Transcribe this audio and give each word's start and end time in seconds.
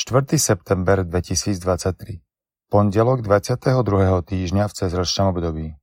4. 0.00 0.40
september 0.40 1.04
2023 1.04 2.24
Pondelok 2.72 3.20
22. 3.20 3.68
týždňa 4.24 4.64
v 4.64 4.72
cezročnom 4.72 5.36
období 5.36 5.76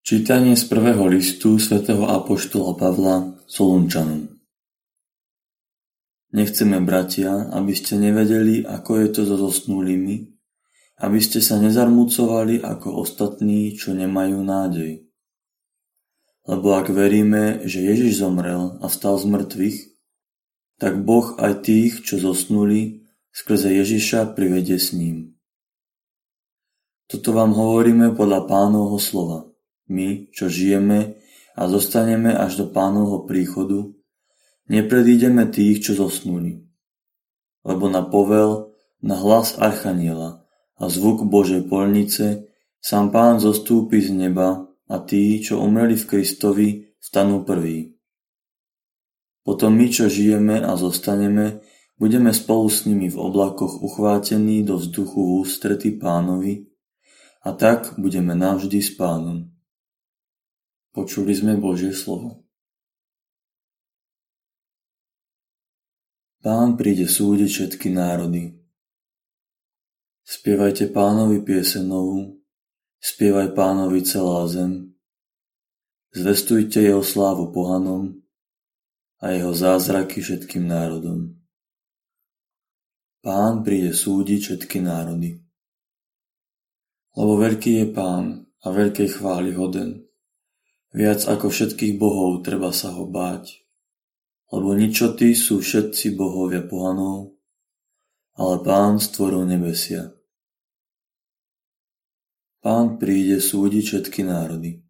Čítanie 0.00 0.56
z 0.56 0.64
prvého 0.64 1.04
listu 1.12 1.60
svätého 1.60 2.08
Apoštola 2.08 2.72
Pavla 2.80 3.36
Solunčanom 3.44 4.32
Nechceme, 6.32 6.80
bratia, 6.80 7.52
aby 7.52 7.76
ste 7.76 8.00
nevedeli, 8.00 8.64
ako 8.64 9.04
je 9.04 9.08
to 9.12 9.20
so 9.28 9.36
zosnulými, 9.36 10.24
aby 11.04 11.20
ste 11.20 11.44
sa 11.44 11.60
nezarmucovali 11.60 12.64
ako 12.64 12.96
ostatní, 12.96 13.76
čo 13.76 13.92
nemajú 13.92 14.40
nádej. 14.40 15.04
Lebo 16.48 16.80
ak 16.80 16.88
veríme, 16.96 17.60
že 17.68 17.84
Ježiš 17.84 18.24
zomrel 18.24 18.80
a 18.80 18.88
vstal 18.88 19.20
z 19.20 19.28
mŕtvych, 19.28 19.89
tak 20.80 21.04
Boh 21.04 21.36
aj 21.36 21.68
tých, 21.68 22.00
čo 22.00 22.16
zosnuli, 22.16 23.04
skrze 23.36 23.68
Ježiša 23.68 24.32
privedie 24.32 24.80
s 24.80 24.96
ním. 24.96 25.36
Toto 27.04 27.36
vám 27.36 27.52
hovoríme 27.52 28.16
podľa 28.16 28.48
pánovho 28.48 28.96
slova. 28.96 29.44
My, 29.92 30.32
čo 30.32 30.48
žijeme 30.48 31.20
a 31.52 31.62
zostaneme 31.68 32.32
až 32.32 32.64
do 32.64 32.66
pánovho 32.72 33.28
príchodu, 33.28 33.92
nepredídeme 34.72 35.50
tých, 35.52 35.84
čo 35.84 35.92
zosnuli. 36.00 36.64
Lebo 37.60 37.92
na 37.92 38.00
povel, 38.00 38.72
na 39.04 39.20
hlas 39.20 39.60
Archaniela 39.60 40.48
a 40.80 40.88
zvuk 40.88 41.28
Božej 41.28 41.68
polnice 41.68 42.48
sám 42.80 43.12
pán 43.12 43.36
zostúpi 43.36 44.00
z 44.00 44.16
neba 44.16 44.64
a 44.88 44.96
tí, 45.04 45.44
čo 45.44 45.60
umreli 45.60 45.98
v 45.98 46.08
Kristovi, 46.08 46.68
stanú 46.96 47.44
prví. 47.44 47.99
Potom 49.50 49.74
my, 49.74 49.90
čo 49.90 50.06
žijeme 50.06 50.62
a 50.62 50.78
zostaneme, 50.78 51.58
budeme 51.98 52.30
spolu 52.30 52.70
s 52.70 52.86
nimi 52.86 53.10
v 53.10 53.18
oblakoch 53.18 53.82
uchvátení 53.82 54.62
do 54.62 54.78
vzduchu 54.78 55.18
v 55.18 55.30
ústrety 55.42 55.98
pánovi 55.98 56.70
a 57.42 57.50
tak 57.58 57.98
budeme 57.98 58.38
navždy 58.38 58.78
s 58.78 58.94
pánom. 58.94 59.50
Počuli 60.94 61.34
sme 61.34 61.58
Božie 61.58 61.90
slovo. 61.90 62.46
Pán 66.46 66.78
príde 66.78 67.10
súdiť 67.10 67.50
všetky 67.50 67.90
národy. 67.90 68.54
Spievajte 70.22 70.94
pánovi 70.94 71.42
piesenovú, 71.42 72.38
spievaj 73.02 73.50
pánovi 73.58 73.98
celá 74.06 74.46
zem. 74.46 74.94
Zvestujte 76.14 76.86
jeho 76.86 77.02
slávu 77.02 77.50
pohanom, 77.50 78.19
a 79.20 79.36
jeho 79.36 79.52
zázraky 79.52 80.24
všetkým 80.24 80.64
národom. 80.64 81.36
Pán 83.20 83.60
príde 83.60 83.92
súdiť 83.92 84.40
všetky 84.40 84.80
národy. 84.80 85.36
Lebo 87.12 87.36
veľký 87.36 87.84
je 87.84 87.86
Pán 87.92 88.48
a 88.64 88.66
veľkej 88.72 89.20
chvály 89.20 89.52
hoden. 89.52 90.08
Viac 90.96 91.28
ako 91.28 91.52
všetkých 91.52 92.00
bohov 92.00 92.40
treba 92.40 92.72
sa 92.72 92.96
ho 92.96 93.04
báť. 93.04 93.60
Lebo 94.50 94.72
ničoty 94.72 95.36
sú 95.36 95.60
všetci 95.60 96.16
bohovia 96.16 96.64
pohanov, 96.64 97.36
ale 98.40 98.56
Pán 98.64 98.96
stvoril 98.98 99.44
nebesia. 99.44 100.16
Pán 102.64 102.96
príde 102.96 103.36
súdiť 103.40 103.84
všetky 103.84 104.20
národy. 104.24 104.80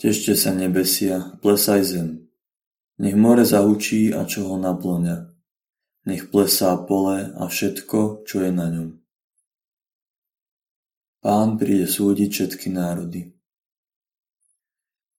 Tešte 0.00 0.32
sa 0.32 0.56
nebesia, 0.56 1.36
plesaj 1.44 1.82
zem. 1.84 2.27
Nech 2.98 3.14
more 3.14 3.46
zahučí 3.46 4.10
a 4.10 4.26
čo 4.26 4.50
ho 4.50 4.56
naplňa. 4.58 5.30
Nech 6.10 6.34
plesá 6.34 6.74
pole 6.82 7.30
a 7.30 7.46
všetko, 7.46 8.26
čo 8.26 8.42
je 8.42 8.50
na 8.50 8.66
ňom. 8.74 8.88
Pán 11.22 11.58
príde 11.58 11.86
súdiť 11.86 12.30
všetky 12.30 12.74
národy. 12.74 13.34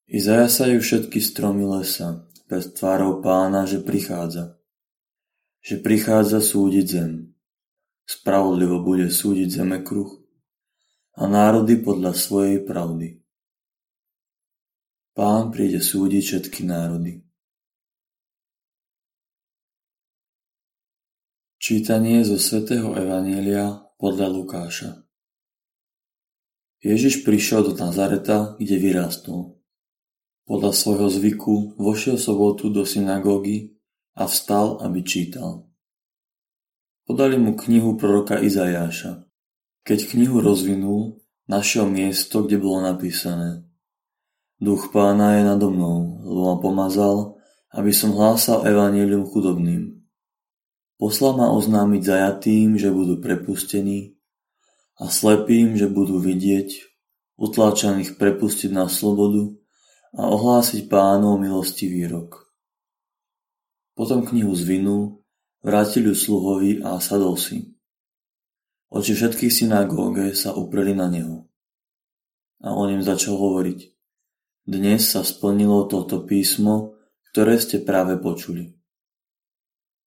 I 0.09 0.18
zajasajú 0.18 0.81
všetky 0.81 1.22
stromy 1.22 1.64
lesa 1.70 2.26
pred 2.50 2.66
tvárou 2.74 3.22
pána, 3.22 3.70
že 3.70 3.78
prichádza. 3.80 4.58
Že 5.62 5.75
prichádza 5.86 6.42
súdiť 6.42 6.86
zem. 6.90 7.38
Spravodlivo 8.09 8.81
bude 8.81 9.06
súdiť 9.14 9.48
zeme 9.54 9.86
kruh 9.86 10.09
a 11.14 11.30
národy 11.30 11.78
podľa 11.78 12.18
svojej 12.18 12.66
pravdy. 12.66 13.22
Pán 15.14 15.54
príde 15.54 15.78
súdiť 15.78 16.24
všetky 16.25 16.66
národy. 16.66 17.29
Čítanie 21.69 22.25
zo 22.25 22.41
svätého 22.41 22.97
Evanielia 22.97 23.94
podľa 24.02 24.25
Lukáša 24.34 25.06
Ježiš 26.81 27.22
prišiel 27.22 27.62
do 27.62 27.78
Nazareta, 27.78 28.57
kde 28.57 28.81
vyrástol. 28.81 29.62
Podľa 30.50 30.74
svojho 30.74 31.13
zvyku 31.13 31.78
vošiel 31.78 32.18
sobotu 32.18 32.74
do 32.74 32.90
synagógy 32.90 33.78
a 34.18 34.25
vstal, 34.25 34.81
aby 34.81 35.06
čítal. 35.06 35.69
Podali 37.06 37.38
mu 37.38 37.53
knihu 37.53 38.01
proroka 38.01 38.41
Izajáša. 38.41 39.30
Keď 39.86 40.00
knihu 40.18 40.41
rozvinul, 40.41 41.22
našiel 41.46 41.86
miesto, 41.86 42.50
kde 42.50 42.57
bolo 42.57 42.81
napísané 42.81 43.62
Duch 44.57 44.90
pána 44.90 45.38
je 45.38 45.46
nado 45.46 45.69
mnou, 45.69 46.18
lebo 46.25 46.41
ma 46.50 46.57
pomazal, 46.57 47.38
aby 47.78 47.94
som 47.94 48.18
hlásal 48.18 48.66
evanílium 48.66 49.30
chudobným 49.30 49.99
Poslal 51.00 51.40
ma 51.40 51.48
oznámiť 51.56 52.02
zajatým, 52.04 52.76
že 52.76 52.92
budú 52.92 53.24
prepustení 53.24 54.20
a 55.00 55.08
slepým, 55.08 55.80
že 55.80 55.88
budú 55.88 56.20
vidieť, 56.20 56.76
utláčaných 57.40 58.20
prepustiť 58.20 58.68
na 58.76 58.92
slobodu 58.92 59.48
a 60.12 60.28
ohlásiť 60.28 60.92
pánov 60.92 61.40
milostivý 61.40 62.04
rok. 62.04 62.52
Potom 63.96 64.28
knihu 64.28 64.52
zvinul, 64.52 65.24
vrátil 65.64 66.12
ju 66.12 66.16
sluhovi 66.20 66.84
a 66.84 67.00
sadol 67.00 67.40
si. 67.40 67.80
Oči 68.92 69.16
všetkých 69.16 69.56
synagóge 69.56 70.36
sa 70.36 70.52
upreli 70.52 70.92
na 70.92 71.08
neho. 71.08 71.48
A 72.60 72.76
on 72.76 72.92
im 72.92 73.00
začal 73.00 73.40
hovoriť. 73.40 73.80
Dnes 74.68 75.16
sa 75.16 75.24
splnilo 75.24 75.88
toto 75.88 76.28
písmo, 76.28 77.00
ktoré 77.31 77.56
ste 77.56 77.80
práve 77.80 78.20
počuli. 78.20 78.79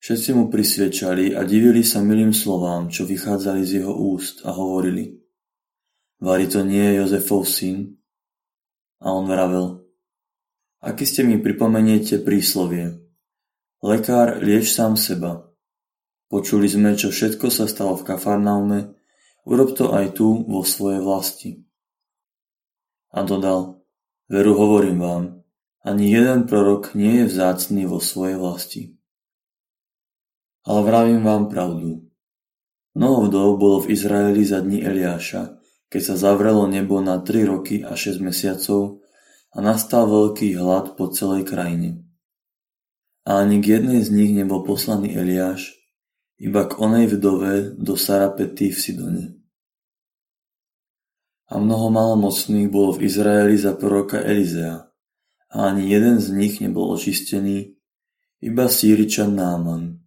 Všetci 0.03 0.35
mu 0.35 0.51
prisviečali 0.51 1.39
a 1.39 1.47
divili 1.47 1.87
sa 1.87 2.03
milým 2.03 2.35
slovám, 2.35 2.91
čo 2.91 3.07
vychádzali 3.07 3.63
z 3.63 3.71
jeho 3.79 3.95
úst 3.95 4.43
a 4.43 4.51
hovorili. 4.51 5.15
Vari 6.19 6.51
to 6.51 6.67
nie 6.67 6.83
je 6.83 6.99
Jozefov 6.99 7.47
syn? 7.47 8.03
A 8.99 9.15
on 9.15 9.31
vravel. 9.31 9.87
Aký 10.83 11.07
ste 11.07 11.23
mi 11.23 11.39
pripomeniete 11.39 12.19
príslovie? 12.19 12.99
Lekár, 13.79 14.43
lieč 14.43 14.75
sám 14.75 14.99
seba. 14.99 15.47
Počuli 16.27 16.67
sme, 16.67 16.99
čo 16.99 17.15
všetko 17.15 17.47
sa 17.47 17.71
stalo 17.71 17.95
v 17.95 18.03
Kafarnaume, 18.03 18.99
urob 19.47 19.79
to 19.79 19.95
aj 19.95 20.19
tu 20.19 20.43
vo 20.51 20.67
svojej 20.67 20.99
vlasti. 20.99 21.63
A 23.15 23.23
dodal, 23.23 23.87
veru 24.27 24.59
hovorím 24.59 24.99
vám, 24.99 25.25
ani 25.87 26.11
jeden 26.11 26.51
prorok 26.51 26.99
nie 26.99 27.23
je 27.23 27.31
vzácný 27.31 27.87
vo 27.87 28.03
svojej 28.03 28.35
vlasti. 28.35 28.83
Ale 30.63 30.81
vravím 30.87 31.23
vám 31.27 31.51
pravdu. 31.51 32.07
Mnoho 32.95 33.27
vdov 33.27 33.49
bolo 33.59 33.77
v 33.83 33.97
Izraeli 33.97 34.45
za 34.45 34.61
dní 34.61 34.85
Eliáša, 34.85 35.59
keď 35.89 36.03
sa 36.03 36.15
zavrelo 36.17 36.69
nebo 36.69 37.01
na 37.01 37.19
tri 37.21 37.43
roky 37.45 37.81
a 37.83 37.97
6 37.97 38.21
mesiacov 38.21 39.03
a 39.53 39.59
nastal 39.61 40.09
veľký 40.09 40.57
hlad 40.57 40.97
po 40.97 41.09
celej 41.09 41.49
krajine. 41.49 42.05
A 43.29 43.43
ani 43.43 43.63
k 43.63 43.79
jednej 43.81 44.01
z 44.03 44.11
nich 44.13 44.33
nebol 44.35 44.65
poslaný 44.67 45.15
Eliáš, 45.15 45.73
iba 46.43 46.67
k 46.67 46.75
onej 46.75 47.07
vdove 47.17 47.79
do 47.79 47.95
Sarapety 47.95 48.75
v 48.75 48.79
Sidone. 48.79 49.27
A 51.53 51.61
mnoho 51.61 51.93
malomocných 51.93 52.73
bolo 52.73 52.97
v 52.97 53.07
Izraeli 53.07 53.61
za 53.61 53.77
proroka 53.77 54.19
Elizea, 54.19 54.89
a 55.53 55.57
ani 55.69 55.93
jeden 55.93 56.17
z 56.17 56.33
nich 56.33 56.65
nebol 56.65 56.97
očistený, 56.97 57.77
iba 58.41 58.65
Sýričan 58.73 59.37
Náman. 59.37 60.01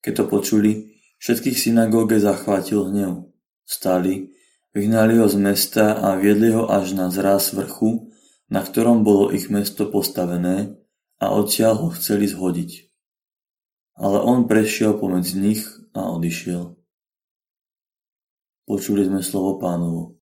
Keď 0.00 0.12
to 0.16 0.24
počuli, 0.28 0.70
všetkých 1.20 1.56
synagóge 1.56 2.20
zachvátil 2.20 2.88
hnev. 2.88 3.32
Vstali, 3.68 4.32
vyhnali 4.72 5.20
ho 5.20 5.26
z 5.28 5.36
mesta 5.36 5.96
a 5.96 6.16
viedli 6.16 6.52
ho 6.52 6.68
až 6.68 6.96
na 6.96 7.08
zráz 7.12 7.52
vrchu, 7.52 8.12
na 8.50 8.60
ktorom 8.64 9.06
bolo 9.06 9.30
ich 9.30 9.48
mesto 9.48 9.86
postavené 9.88 10.76
a 11.20 11.32
odtiaľ 11.32 11.74
ho 11.86 11.88
chceli 11.96 12.26
zhodiť. 12.26 12.90
Ale 14.00 14.18
on 14.24 14.48
prešiel 14.48 14.96
pomedzi 14.96 15.36
nich 15.36 15.62
a 15.92 16.08
odišiel. 16.16 16.76
Počuli 18.64 19.02
sme 19.04 19.20
slovo 19.20 19.58
pánovo. 19.58 20.19